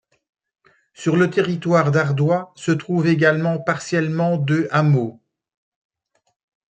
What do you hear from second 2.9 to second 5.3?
également partiellement deux hameaux.